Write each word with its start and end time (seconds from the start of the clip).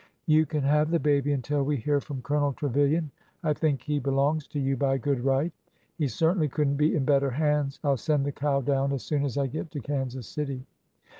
You 0.25 0.47
can 0.47 0.63
have 0.63 0.89
the 0.89 0.97
baby 0.97 1.31
until 1.31 1.61
we 1.61 1.77
hear 1.77 2.01
from 2.01 2.23
Colonel 2.23 2.53
Trevilian. 2.53 3.11
I 3.43 3.53
think 3.53 3.83
he 3.83 3.99
belongs 3.99 4.47
to 4.47 4.59
you 4.59 4.75
by 4.75 4.97
good 4.97 5.19
right. 5.23 5.53
He 5.95 6.07
certainly 6.07 6.49
could 6.49 6.69
n't 6.69 6.77
be 6.77 6.95
in 6.95 7.05
better 7.05 7.29
hands. 7.29 7.79
I 7.83 7.89
'll 7.89 7.97
send 7.97 8.25
the 8.25 8.31
cow 8.31 8.61
down 8.61 8.93
as 8.93 9.03
soon 9.03 9.23
as 9.23 9.37
I 9.37 9.45
get 9.45 9.69
to 9.69 9.79
Kansas 9.79 10.25
City." 10.27 10.65